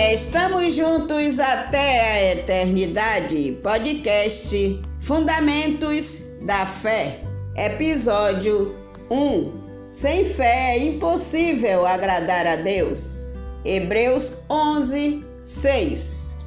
Estamos 0.00 0.74
juntos 0.76 1.40
até 1.40 2.00
a 2.00 2.32
eternidade. 2.32 3.58
Podcast 3.64 4.80
Fundamentos 5.00 6.22
da 6.42 6.64
Fé. 6.64 7.18
Episódio 7.56 8.76
1. 9.10 9.88
Sem 9.90 10.24
fé 10.24 10.76
é 10.76 10.84
impossível 10.84 11.84
agradar 11.84 12.46
a 12.46 12.54
Deus. 12.54 13.34
Hebreus 13.64 14.44
11, 14.48 15.24
6. 15.42 16.46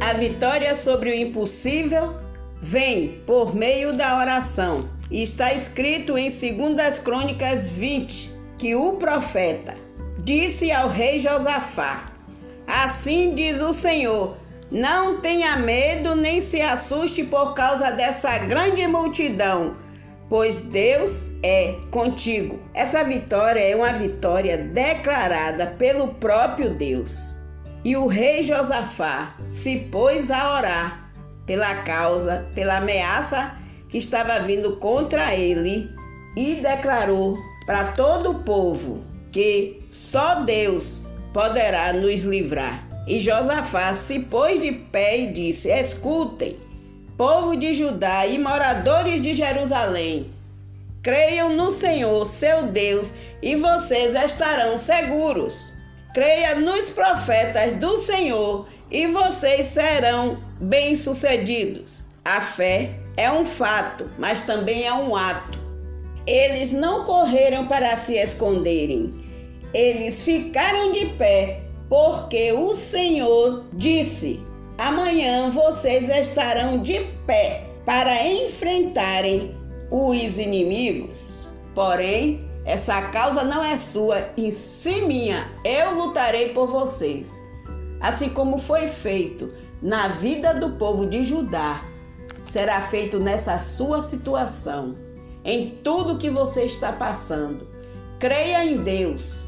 A 0.00 0.14
vitória 0.14 0.74
sobre 0.74 1.10
o 1.10 1.14
impossível 1.14 2.14
vem 2.62 3.22
por 3.26 3.54
meio 3.54 3.94
da 3.94 4.18
oração. 4.18 4.97
Está 5.10 5.54
escrito 5.54 6.18
em 6.18 6.28
2 6.28 6.98
Crônicas 6.98 7.70
20 7.70 8.30
que 8.58 8.74
o 8.74 8.94
profeta 8.94 9.74
disse 10.18 10.70
ao 10.70 10.90
rei 10.90 11.18
Josafá: 11.18 12.12
Assim 12.66 13.34
diz 13.34 13.62
o 13.62 13.72
Senhor: 13.72 14.36
Não 14.70 15.18
tenha 15.18 15.56
medo 15.56 16.14
nem 16.14 16.42
se 16.42 16.60
assuste 16.60 17.24
por 17.24 17.54
causa 17.54 17.90
dessa 17.90 18.36
grande 18.36 18.86
multidão, 18.86 19.74
pois 20.28 20.60
Deus 20.60 21.28
é 21.42 21.74
contigo. 21.90 22.60
Essa 22.74 23.02
vitória 23.02 23.60
é 23.60 23.74
uma 23.74 23.94
vitória 23.94 24.58
declarada 24.58 25.68
pelo 25.78 26.08
próprio 26.16 26.74
Deus. 26.74 27.38
E 27.82 27.96
o 27.96 28.06
rei 28.06 28.42
Josafá 28.42 29.34
se 29.48 29.88
pôs 29.90 30.30
a 30.30 30.58
orar 30.58 31.10
pela 31.46 31.74
causa, 31.76 32.46
pela 32.54 32.76
ameaça 32.76 33.56
que 33.88 33.98
estava 33.98 34.38
vindo 34.40 34.76
contra 34.76 35.34
ele 35.34 35.90
e 36.36 36.56
declarou 36.56 37.38
para 37.66 37.92
todo 37.92 38.30
o 38.30 38.38
povo 38.44 39.04
que 39.30 39.82
só 39.86 40.36
Deus 40.36 41.08
poderá 41.32 41.92
nos 41.92 42.22
livrar. 42.22 42.86
E 43.06 43.18
Josafá 43.20 43.94
se 43.94 44.20
pôs 44.20 44.60
de 44.60 44.72
pé 44.72 45.18
e 45.18 45.32
disse: 45.32 45.70
Escutem, 45.70 46.56
povo 47.16 47.56
de 47.56 47.74
Judá 47.74 48.26
e 48.26 48.38
moradores 48.38 49.22
de 49.22 49.34
Jerusalém, 49.34 50.32
creiam 51.02 51.56
no 51.56 51.70
Senhor, 51.72 52.26
seu 52.26 52.64
Deus, 52.64 53.14
e 53.42 53.56
vocês 53.56 54.14
estarão 54.14 54.76
seguros. 54.76 55.72
Creia 56.14 56.56
nos 56.56 56.90
profetas 56.90 57.76
do 57.76 57.96
Senhor 57.96 58.66
e 58.90 59.06
vocês 59.06 59.66
serão 59.66 60.38
bem-sucedidos. 60.60 62.02
A 62.24 62.40
fé 62.40 62.92
é 63.18 63.30
um 63.32 63.44
fato, 63.44 64.08
mas 64.16 64.42
também 64.42 64.86
é 64.86 64.94
um 64.94 65.14
ato. 65.14 65.58
Eles 66.24 66.70
não 66.70 67.04
correram 67.04 67.66
para 67.66 67.96
se 67.96 68.14
esconderem, 68.14 69.12
eles 69.74 70.22
ficaram 70.22 70.92
de 70.92 71.06
pé, 71.16 71.62
porque 71.88 72.52
o 72.52 72.72
Senhor 72.74 73.64
disse: 73.72 74.40
Amanhã 74.78 75.50
vocês 75.50 76.08
estarão 76.08 76.78
de 76.80 77.00
pé 77.26 77.64
para 77.84 78.24
enfrentarem 78.24 79.52
os 79.90 80.38
inimigos. 80.38 81.48
Porém, 81.74 82.48
essa 82.64 83.02
causa 83.10 83.42
não 83.42 83.64
é 83.64 83.76
sua, 83.76 84.30
e 84.36 84.52
sim 84.52 85.06
minha. 85.06 85.50
Eu 85.64 85.94
lutarei 85.96 86.50
por 86.50 86.68
vocês. 86.68 87.40
Assim 88.00 88.28
como 88.28 88.58
foi 88.58 88.86
feito 88.86 89.52
na 89.82 90.06
vida 90.08 90.54
do 90.54 90.70
povo 90.72 91.06
de 91.06 91.24
Judá, 91.24 91.82
será 92.48 92.80
feito 92.80 93.18
nessa 93.20 93.58
sua 93.58 94.00
situação, 94.00 94.96
em 95.44 95.78
tudo 95.84 96.18
que 96.18 96.30
você 96.30 96.64
está 96.64 96.92
passando. 96.92 97.68
Creia 98.18 98.64
em 98.64 98.78
Deus 98.78 99.44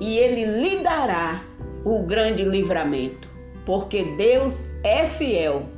e 0.00 0.18
Ele 0.18 0.44
lhe 0.44 0.82
dará 0.82 1.42
o 1.84 2.02
grande 2.02 2.44
livramento, 2.44 3.28
porque 3.66 4.04
Deus 4.16 4.66
é 4.82 5.06
fiel. 5.06 5.68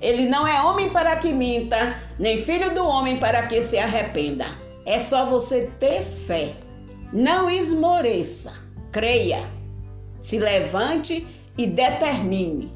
Ele 0.00 0.28
não 0.28 0.46
é 0.46 0.62
homem 0.62 0.90
para 0.90 1.16
que 1.16 1.32
minta, 1.32 1.96
nem 2.18 2.38
filho 2.38 2.74
do 2.74 2.84
homem 2.84 3.16
para 3.16 3.46
que 3.46 3.62
se 3.62 3.78
arrependa. 3.78 4.44
É 4.86 4.98
só 4.98 5.26
você 5.26 5.70
ter 5.78 6.02
fé. 6.02 6.52
Não 7.12 7.50
esmoreça. 7.50 8.52
Creia. 8.92 9.42
Se 10.20 10.38
levante 10.38 11.26
e 11.56 11.66
determine. 11.66 12.72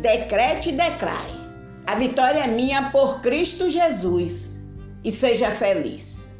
Decrete 0.00 0.70
e 0.70 0.72
declare. 0.72 1.41
A 1.86 1.96
vitória 1.96 2.44
é 2.44 2.46
minha 2.46 2.90
por 2.90 3.20
Cristo 3.20 3.68
Jesus 3.68 4.62
e 5.04 5.10
seja 5.10 5.50
feliz. 5.50 6.32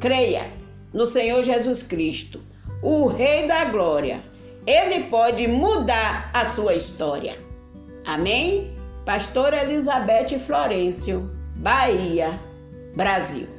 Creia 0.00 0.44
no 0.92 1.06
Senhor 1.06 1.42
Jesus 1.42 1.82
Cristo, 1.82 2.40
o 2.82 3.06
Rei 3.06 3.46
da 3.46 3.64
Glória. 3.66 4.22
Ele 4.66 5.04
pode 5.04 5.46
mudar 5.46 6.30
a 6.32 6.44
sua 6.44 6.74
história. 6.74 7.36
Amém? 8.06 8.76
Pastora 9.04 9.62
Elizabeth 9.62 10.38
Florencio, 10.38 11.30
Bahia, 11.56 12.40
Brasil. 12.96 13.55